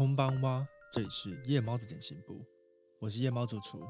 [0.00, 2.42] 空邦哇，这里是夜猫的点心部，
[3.00, 3.86] 我是夜猫主厨。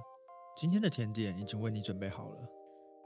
[0.56, 2.48] 今天的甜点已经为你准备好了。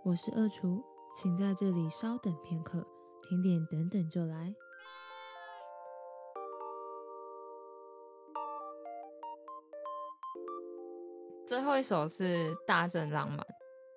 [0.06, 0.82] 我是二厨，
[1.14, 2.86] 请在这里稍等片刻，
[3.28, 4.54] 甜点等等就来。
[11.46, 13.38] 最后一首是《大正浪漫》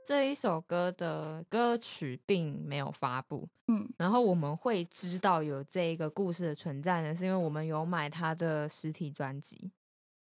[0.08, 9.70] 这一首歌的歌曲并没有发布，嗯，然后我们会知道有这一个故事的存在呢，是因为我们有买他的实体专辑。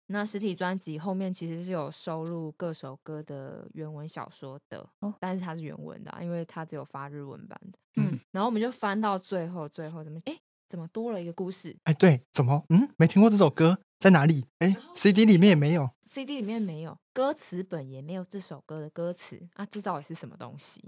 [0.09, 7.78] 那实体专辑后面其实是有收录各首歌的原文小说的，哦但是它是原文的啊、因为它只有发日文版的。
[8.03, 10.37] 嗯，然后我们就翻到最后，最后怎么诶，
[10.69, 12.64] 怎么多了一个故事哎，对，怎么？
[12.70, 14.47] 嗯，没听过这首歌，在哪里？
[14.59, 15.91] 哎，CD 里面也没有。
[16.03, 20.84] ？CD 里面没有歌词本，也没有这首歌的歌词啊，这到底是什么东西？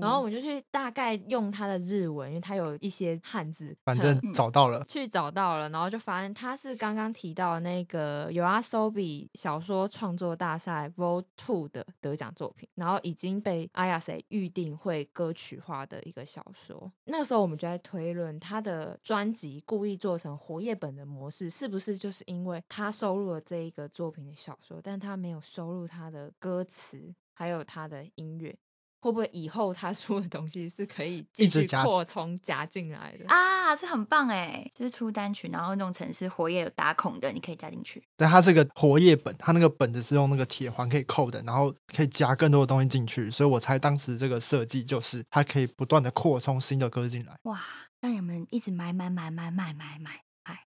[0.00, 4.84] 然后我们就去大概用它的日文，因为它有一些汉字，反正嗯找到了。
[4.88, 11.20] 去找到了，然后就发现它是刚刚提到的那个 YOASOBI 小说创作大赛 Vol.
[11.36, 16.90] Two 的得奖作品，然后已经被 Ayase 预定会歌曲化的一个小说。
[17.04, 28.56] 那个时候我们就在推论，他的专辑故意做成活页本的模式，是不是就是因为他收录了这一个作品的小说，但他没有收收录他的歌词，还有他的音乐，
[29.02, 33.76] 会不会以后他 出的东西是可以继续扩充加进来的啊？
[33.76, 38.02] 这很棒哎，就是出单曲，然后弄成是活页有打孔的，你可以加进去。
[38.16, 47.36] 但它是个活页本，它那个本子是用那个铁环可以扣的，然后可以加更多的东西进去，所以我猜当时这个设计就是它可以不断的扩充新的歌进来。
[47.42, 47.60] 哇，
[48.00, 50.22] 让人们一直买买买买买买买。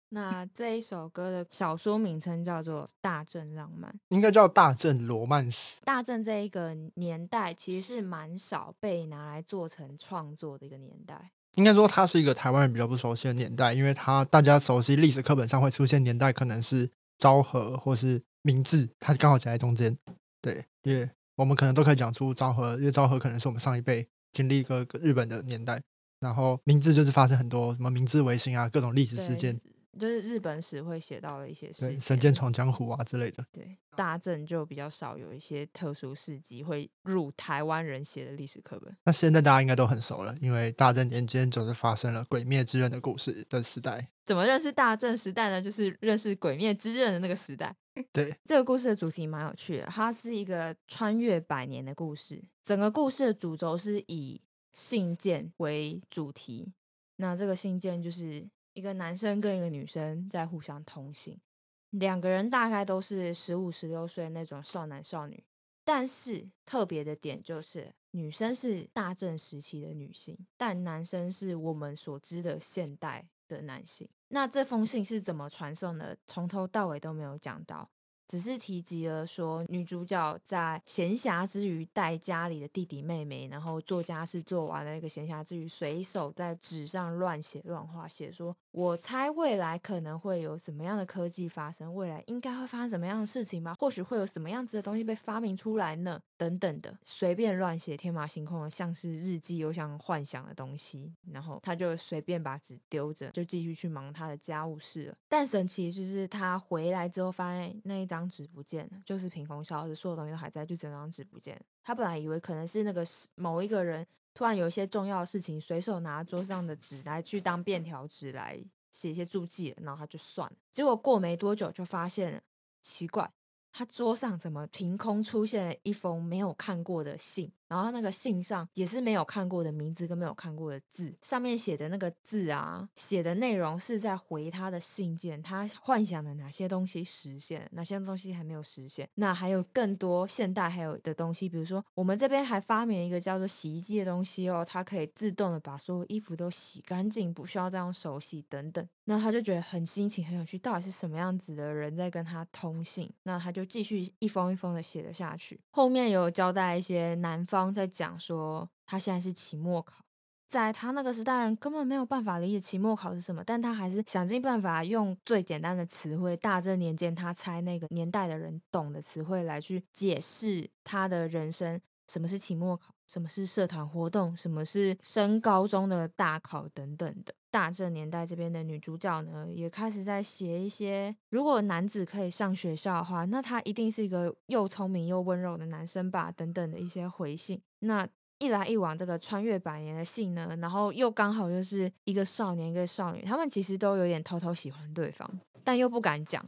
[0.10, 3.92] 那这一首歌的小说名称叫做《大正浪漫》。
[4.10, 5.76] 应该叫大正罗曼史。
[5.84, 11.32] 大正这一个年代其实是蛮少被拿来做成创作的一个年代。
[11.56, 19.98] 应该说它是一个台湾人比较不熟悉的年代，因为它大家熟悉历史课本上会出现年代可能是昭和或是明治，它刚好夹在中间。
[20.40, 25.82] 对，因为我们可能都可以讲出昭和，因为昭和可能是我们上一辈经历一个日本的年代，
[26.20, 29.60] 然后明治就是发生很多什么明治维新啊，各种历史事件，
[29.98, 33.46] 就是日本史会写到了一些事对，神剑闯江湖啊之类的。
[33.52, 38.96] 对，大正就比较少有一些特殊事迹会入台湾人写的历史课本。
[39.04, 44.10] 那现在大家应该都很熟了，因为大正年间就是发生了鬼灭之刃的故事的时代。
[44.26, 45.62] 怎么认识大正时代呢？
[45.62, 47.74] 就是认识《鬼灭之刃》的那个时代。
[48.12, 52.44] 对，这个故事的主题蛮有趣的，它是一个穿越百年的故事。
[52.64, 54.42] 整个故事的主轴是以
[54.74, 56.74] 信件为主题，
[57.16, 58.46] 那这个信件就是
[58.78, 61.42] 一个男生跟一个女生在互相通信，
[61.90, 65.44] 两个人大概都是十五、十六岁那种少男少女，
[65.84, 74.08] 但是特别的点就是女生是大正时期的女性，但男生是我们所知的现代的男性。
[74.28, 76.16] 那这封信是怎么传送的？
[76.28, 77.90] 从头到尾都没有讲到，
[78.28, 93.76] 只是提及了说女主角在闲暇之余带家里的弟弟妹妹，然后做家事做完了一个闲暇之余，随手在纸上乱写乱画，写说我猜未来可能会有什么样的科技发生，未来应该会发生什么样的事情吧？
[93.80, 96.20] 或许会有什么样子的东西被发明出来呢？
[96.38, 101.12] 等等的，随便乱写，天马行空的，像是日记又像幻想的东西。
[101.32, 105.18] 然后他就随便把纸丢着，就继续去忙他的家务事了。
[105.28, 111.60] 但神奇就是他回来之后，发现那一张纸不见了，就是凭空消失，所有东西都还在，就整张纸不见。
[111.84, 113.04] 他本来以为可能是那个
[113.36, 120.56] 某一个人突然有一些重要的事情，随手拿桌上的纸来去当便条纸来写一些注记，然后他就算了。
[120.72, 122.42] 结果过没多久就发现了，
[122.82, 123.32] 奇怪，
[123.72, 127.52] 他桌上怎么凭空出现了一封没有看过的信？
[127.68, 139.08] 然后那个信上也是没有看过的名字跟没有看过的字，上面写的那个字啊，写的内容是在回他的信件，他幻想的哪些东西实现，哪些东西还没有实现。
[139.16, 148.88] 那还有更多现代还有的东西，比如说我们这边还发明一个叫做洗衣机的东西哦，它可以自动的把所有衣服都洗干净，不需要再用手洗等等。
[149.10, 153.10] 那他就觉得很新奇、很有趣，到底是什么样子的人在跟他通信？
[153.24, 155.58] 那他就继续一封一封的写了下去。
[155.72, 160.04] 后面有交代一些男方在讲说，他现在是期末考，
[160.48, 171.80] 在他那个时代人根本没有办法理解期末考是什么，但他还是想尽办法用最简单的词汇，大正年间他猜那个年代的人懂的词汇来去解释他的人生。
[172.08, 172.94] 什么是期末考？
[173.06, 174.36] 什么是社团活动？
[174.38, 177.34] 什么是升高中的大考等等的。
[177.50, 187.62] 大正年代这边的女主角呢，也开始在写一些，如果男子可以上学校的话，那他一定是一个又聪明又温柔的男生吧，等等的一些回信。
[187.80, 188.08] 那
[188.40, 195.28] 一来一往，这个穿越百年的信呢，然后又刚好又是一个少年一个少女，他们其实都有点偷偷喜欢对方，
[195.64, 196.46] 但又不敢讲，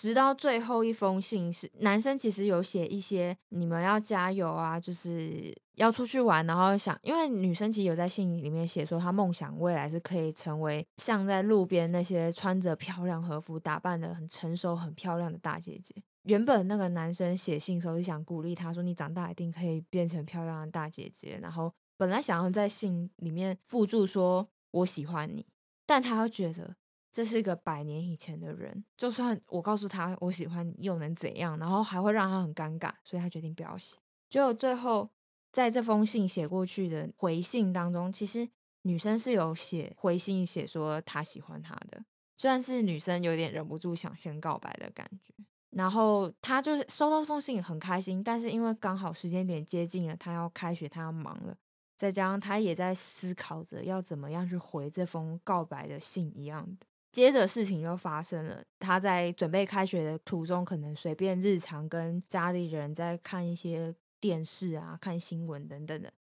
[0.00, 15.94] 直到最后一封信是男生其实有写一些你们要加油啊，就是要出去玩，然后想，因为女生其实有在信里面写说她梦想未来是可以成为像在路边那些穿着漂亮和服、打扮的很成熟、很漂亮的大姐姐。
[16.22, 25.44] 原本那个男生写信的时候是想鼓励她说你长大一定可以变成漂亮的大姐姐，然后本来想要在信里面附注说我喜欢你，
[25.84, 26.76] 但他又觉得。
[27.12, 31.58] 这是一个百年以前的人，就算我告诉他我喜欢你，又能怎样？
[31.58, 33.96] 然后还会让他很尴尬，所以他决定不要写。
[34.28, 35.10] 就最后
[35.50, 38.48] 在这封信写过去的回信当中，其实
[38.82, 42.04] 女生是有写回信，写说她喜欢他的，
[42.36, 45.34] 虽然是女生有点忍不住想先告白的感觉。
[45.70, 51.56] 然后他就是收到这封信很开心，但是因为刚好时间点接近了，他要开学，他要忙了，
[51.96, 56.86] 再加上他也在思考着要怎么样去回这封告白的信一样的。
[57.12, 66.12] 接着事情就发生了，他在准备开学的途中，可能随便日常跟家里人在看一些电视啊、看新闻等等的，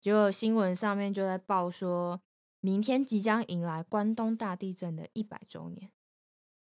[0.00, 2.20] 结果新闻上面就在报说，
[2.60, 5.90] 明天即将迎来关东大地震的一百周年，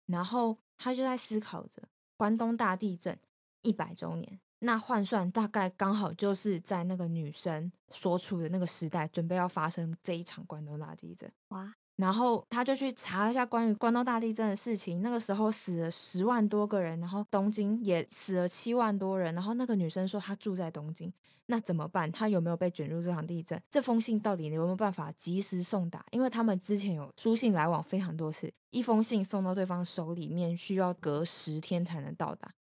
[0.06, 1.82] 然后他就在思考着，
[2.16, 3.18] 关东大地震
[3.60, 11.74] 一百周年，那换算大概刚好就是在那个女生所处的那个时代，准备要发生这一场关东大地震，哇！
[11.96, 19.34] 然后他就去查了一下关于关东大地震的事情，那个时候死了十万多个人，然后东京也死了七万多人。
[19.34, 21.12] 然后那个女生说她住在东京，
[21.46, 22.10] 那怎么办？
[22.10, 23.62] 她有没有被卷入这场地震？
[23.70, 26.04] 这封信到底有没有办法及时送达？
[26.10, 32.52] 因为他们之前有书信来往非常多次，一封信送到对方手里面需要隔十天才能到达。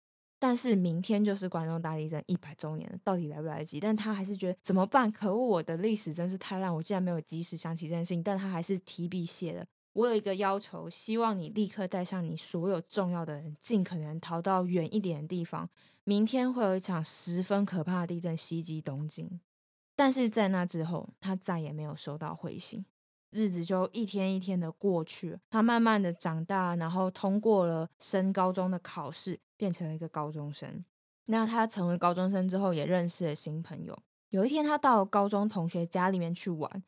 [0.43, 3.79] 但是明天就是关东大地震一百周年了，到底来不来得及？
[3.79, 5.09] 但他还是觉得怎么办？
[5.13, 8.21] 可恶，我的历史真是太烂，我竟然没有及时想起这件事情。
[8.21, 9.65] 但他还是提笔写了。
[9.93, 15.71] 我有一个要求，希望你立刻带上你所有重要的人，尽可能逃到远一点的地方。
[16.03, 19.41] 明天会有一场十分可怕的地震袭击东京。
[19.95, 22.85] 但是在那之后，他再也没有收到回信。
[23.33, 30.85] 日子就一天一天的过去，他慢慢的长大，然后通过了升高中的考试，变成了一个高中生。
[31.27, 33.99] 那他成为高中生之后，也认识了新朋友。
[34.31, 36.85] 有一天，他到高中同学家里面去玩。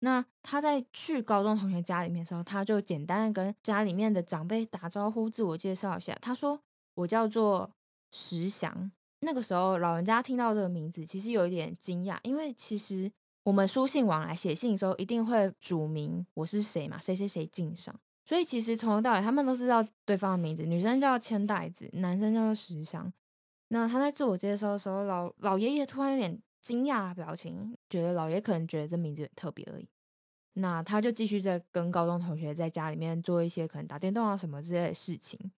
[0.00, 6.16] 那他在去高中同学家里面的时候，他就简单的跟家里面的长辈打招呼，自我介绍一下。
[6.22, 6.60] 他说
[6.94, 7.72] ：“我叫做
[8.12, 13.10] 石祥。”那个时候，老人家听到这个名字，其实有一点惊讶，因为其实。
[13.48, 17.98] 我们书信往来写信的时候，一定会署名我是谁嘛，谁谁谁敬上。
[18.26, 20.66] 所以其实从头到尾，他们都知道对方的名字。
[20.66, 23.10] 女生叫千代子，男生叫做石香。
[23.68, 29.88] 那他在自我介绍的时候，老老爷爷突然有点惊讶的表情，觉得老爷可能觉得这名字很特别而已。
[30.52, 35.50] 那他就继续在跟高中同学在家里面做一些可能打电动啊什么之类的事情。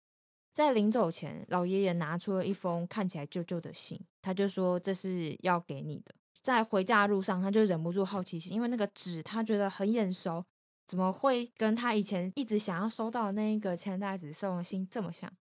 [0.53, 6.13] 在临走前，老爷爷拿出了一封看起来旧旧的信，他就说这是要给你的。
[6.41, 10.44] 在回家的路上，他就忍不住好奇心，因为那个纸他觉得很眼熟，
[10.88, 15.31] 怎么会跟他以前一直想要收到的那个千代子送的信这么像？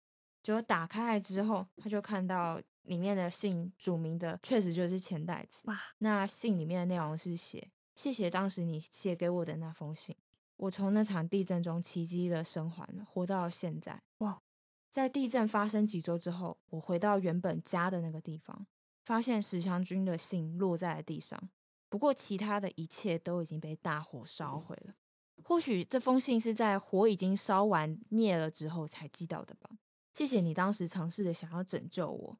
[0.42, 5.62] 结果打开来之后，他就看到里面的信，署名的确实就是千代子。
[5.64, 5.78] 哇！
[5.98, 10.16] 那信里面的内容是写：谢谢当时你写给我的那封信，
[10.56, 14.02] 我从那场地震中奇迹的生还了，活到现在。
[14.18, 14.40] 哇！
[14.90, 18.66] 在地震发生几周之后，我回到原本家的那个地方。
[19.08, 21.48] 发现石祥君的信落在了地上，
[21.88, 24.92] 不过其他的一切都已经被大火烧毁了。
[25.42, 29.70] 或许这封信是在火已经烧完灭了之后才寄到的吧。
[30.12, 32.38] 谢谢你当时尝试的想要拯救我，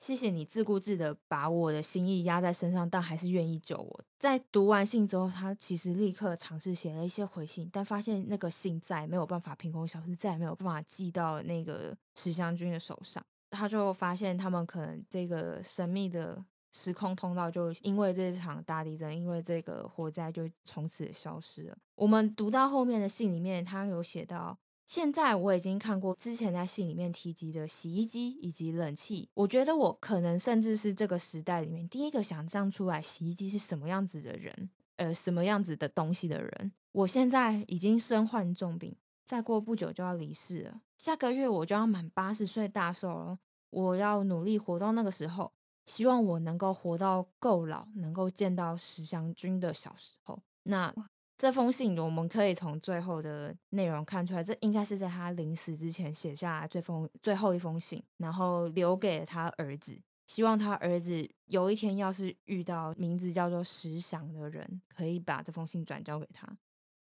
[0.00, 4.04] 谢谢你自顾自的把我的心意压在身上，但还是愿意救我。
[4.18, 13.24] 在读完信之后，他其实立刻尝试写了一些回信，但发现那个信再没有办法凭空消失，再也没有办法寄到那个石祥君的手上。
[13.50, 21.78] 他就发现，他们可能这个神秘的时空通道，就因为这场大地震，因为这个火灾，就从此消失了。
[21.94, 36.72] 我们读到后面的信里面，他有写到，现在我已经看过之前在信里面提及的洗衣机以及冷气，我觉得我可能甚至是这个时代里面第一个想象出来洗衣机是什么样子的人，呃，什么样子的东西的人。
[36.92, 38.96] 我现在已经身患重病。
[39.28, 43.38] 再过不久就要离世了，下个月我就要满八十岁大寿了。
[43.68, 45.52] 我要努力活到那个时候，
[45.84, 50.40] 希望我能够活到够老，能够见到石祥君的小时候。
[50.62, 50.90] 那
[51.36, 66.56] 这封信，我们可以从最后的内容看出来，这应该是在他临死之前写下最封最后一封信，然后留给他儿子，希望他儿子有一天要是遇到名字叫做石祥的人，可以把这封信转交给他。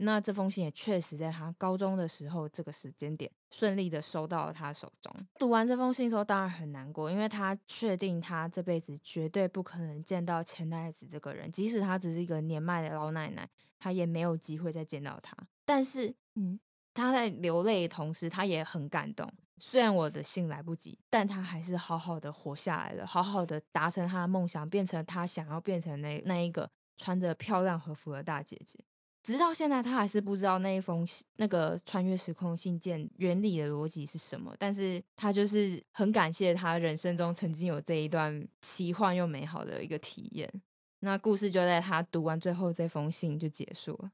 [0.04, 5.12] 那这封信也确实在他高中的时候这个时间点顺利的收到了他手中。
[5.38, 15.36] 读完这封信之后，当然很难过，因为他确定他这辈子绝对不可能见到千代子这个人，即使他只是一个年迈的老奶奶，他也没有机会再见到他。
[15.64, 16.58] 但是，嗯，
[16.92, 19.32] 他在流泪的同时，他也很感动。
[19.58, 28.80] 虽然我的信来不及，但他还是好好的活下来了，好好的达成他的梦想，变成他想要变成那那一个穿着漂亮和服的大姐姐。
[29.22, 34.54] 直到现在，他还是不知道那一封信那个穿越时空信件原理的逻辑是什么。
[34.58, 40.52] 但是他就是很感谢他人生中曾经有这一段奇幻又美好的一个体验。
[41.00, 44.10] 那故事就在他读完最后这封信就结束了。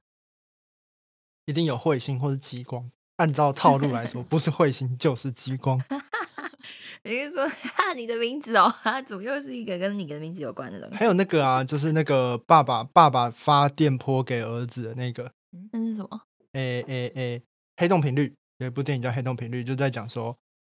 [1.46, 2.90] 一定有彗星或是激光。
[3.16, 5.82] 按照套路来说，不是彗星就是激光。
[7.08, 7.50] 你是说
[7.96, 8.72] 你的名字哦？
[8.82, 10.96] 它怎么又是一个跟你的名字有关的东西？
[10.96, 15.32] 还有那个啊，就是那个爸爸爸爸发电波给儿子的那个，
[15.72, 16.22] 那是什么？
[16.52, 17.42] 诶诶诶，
[17.78, 20.36] 黑洞频率有一部电影叫《黑洞频率》，就在讲说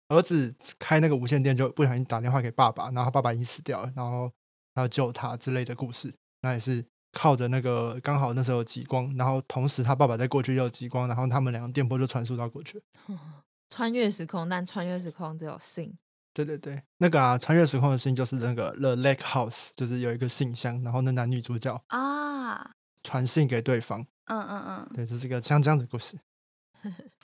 [0.09, 4.31] 儿子开那个无线电就不小心打电话给爸爸，然后爸爸已经死掉了，然后
[4.75, 6.15] 要救他之类的故事。
[6.43, 6.85] 那也是。
[7.11, 12.81] 靠着那个刚好那时候有极光，然后同时他爸爸在过去又有极光，然后他们两个电波就传输到过去，
[13.75, 15.97] 穿越时空，但穿越时空只有信。
[16.45, 22.71] 对对对，那个啊，穿越时空的信就是那个 The Lake House，就是有一个信箱，然后那男女主角啊
[23.03, 24.07] 传信给对方。
[24.27, 26.17] 嗯嗯嗯，对，这是一个像这样的故事。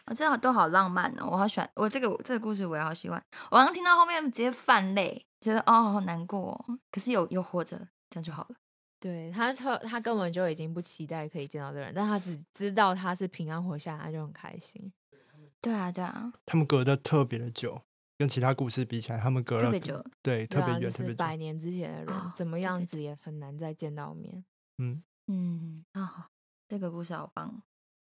[0.07, 3.23] 我真的都好浪漫哦，我好喜欢我这个这个故事，我也好喜欢。
[3.53, 7.79] 我刚刚听到后面直接泛泪，觉得哦好难过，可是有有活着，
[8.11, 8.57] 这样就好了。
[8.99, 14.93] 对他，他他根本就已经不期待可以见到这个人，但他只知道他是平安活下来，他就很开心。
[15.61, 17.81] 对啊，对啊，他们隔得特别的久，
[18.17, 24.45] 跟其他故事比起来，他们隔了特别久，对，特别远，特别百年之前的人，怎么样子也很难再见到面。
[24.79, 26.31] 嗯嗯啊，
[26.69, 27.63] 这个故事好棒，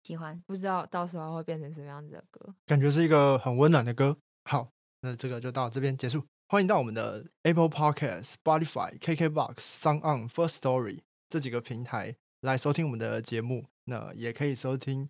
[0.02, 4.16] 喜欢，不知道到时候会变成什么样子的歌，感觉是一个很温暖的歌。
[4.44, 6.24] 好，那这个就到这边结束。
[6.48, 13.66] 欢迎到我们的 Apple Podcast、Spotify、KKBox、Sound On、First Story 这几个平台来收听我们的节目。
[13.84, 15.06] 那也可以收听《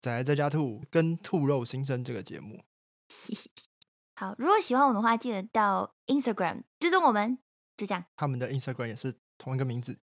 [0.00, 2.62] 仔在家兔》跟《兔肉新生》这个节目。
[4.18, 7.38] 好，如果喜欢我们的话，记得到 Instagram 追踪我们。
[7.76, 9.98] 就这样，他们的 Instagram 也是同一个名字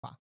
[0.00, 0.18] 吧？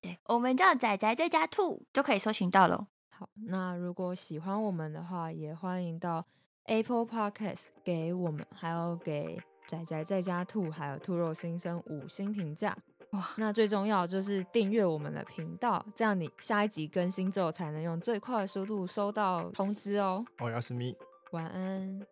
[0.00, 2.88] 对，我们叫仔仔在家兔就可以搜寻到了。
[3.10, 6.26] 好，那如果喜欢我们的话，也欢迎到。
[6.64, 12.76] Apple Podcast 给我们，还有给仔仔在家兔，还有兔肉新生五星评价
[13.12, 13.30] 哇！
[13.38, 20.22] 那最重要就是订阅我们的频道，这样你下一集更新之后才能用最快的速度收到通知哦。
[20.40, 20.94] 我要是咪，
[21.30, 22.06] 晚安。